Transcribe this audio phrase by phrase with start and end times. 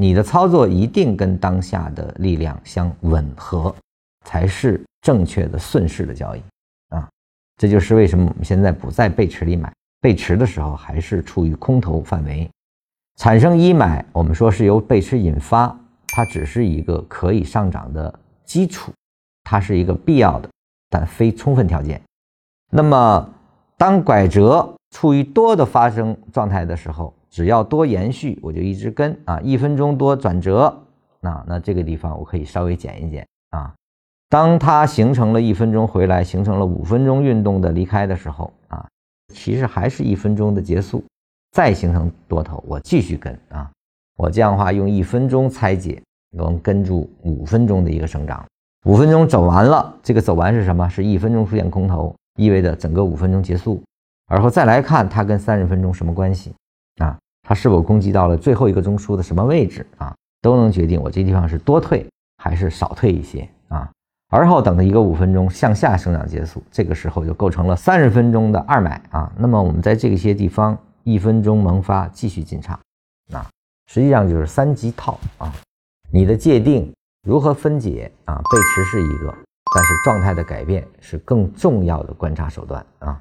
[0.00, 3.74] 你的操作一定跟当下的力量相吻合，
[4.24, 6.42] 才是正确的顺势的交易
[6.90, 7.08] 啊！
[7.56, 12.48] 这就是为什么我们现在不在背驰里买，背驰的时候还是处于空头范围，
[13.16, 18.92] 产生一买，我们说是由背驰引发，它只是一个可以上涨的基础，
[19.42, 20.48] 它是一个必要的，
[20.90, 22.00] 但非充分条件。
[22.70, 23.28] 那么，
[23.76, 30.74] 当拐折处于多的发生状态的时候，只要多延续，我就一直跟啊，一分钟多转折，
[31.20, 33.74] 那那这个地方我可以稍微减一减啊。
[34.30, 38.86] 当它形成了一分钟回来，形成了五分钟运动的离开的时候啊，
[39.32, 41.02] 其实还是一分钟的结束，
[41.52, 43.70] 再形成多头，我继续跟啊。
[44.16, 46.02] 我这样的话用一分钟拆解，
[46.36, 48.44] 能跟住五分钟的一个生长。
[48.84, 50.88] 五分钟走完了，这个走完是什么？
[50.88, 53.82] 是一分钟出现空头，意味着整个五分钟结束。
[54.28, 56.54] 而后再来看它跟三十分钟什么关系？
[57.02, 60.14] 啊，它是否攻击到了最后一个中枢的什么位置啊？
[60.42, 62.06] 都能决定我这地方是多退
[62.36, 63.90] 还是少退一些啊。
[64.28, 69.32] 而后等它一个五分钟向下生长结束，这个时候就构成了三十分钟的二买啊。
[69.38, 72.78] 那么我们在这些地方一分钟萌发继续进场，
[73.32, 73.48] 啊，
[73.86, 75.50] 实际上就是三级套啊。
[76.10, 76.92] 你的界定
[77.26, 78.34] 如何分解啊？
[78.34, 79.34] 背驰是一个，
[79.74, 83.18] 但是状态的改变是更重要的观察手段啊。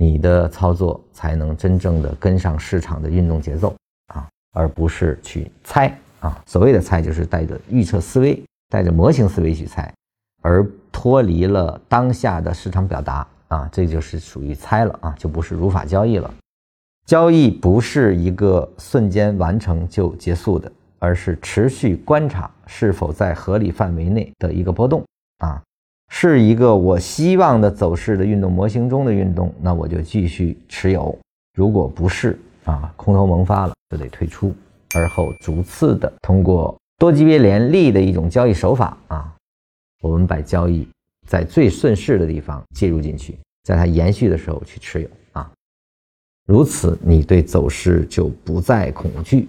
[0.00, 3.76] 你的操作才能真正的跟上市场的运动节奏
[4.14, 6.42] 啊，而不是去猜啊。
[6.46, 9.92] 所谓的猜，就是带着预测思维、带着模型思维去猜，
[10.40, 16.32] 而脱离了当下的市场表达啊，这就是属于猜了啊，就不是如法交易了。
[17.04, 25.04] 交易不是一个瞬间完成就结束的，而是持续观察是否在合理范围内的一个波动
[25.40, 25.60] 啊。
[26.12, 31.16] 是一个我希望的走势的运动模型中的运动，那我就继续持有；
[31.54, 34.52] 如果不是啊，空头萌发了就得退出，
[34.94, 39.34] 而后逐次的通过多级别联立的一种交易手法啊，
[40.02, 40.86] 我们把交易
[41.26, 45.50] 在最顺势的地方介入进去，在它延续的时候去持有啊，
[46.46, 49.48] 如此你对走势就不再恐惧。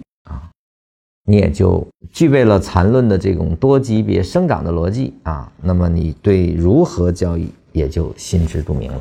[1.24, 9.00] 你也就具备了缠论的这种多级别生长的逻辑啊，那么你对如何交易也就心知肚明了。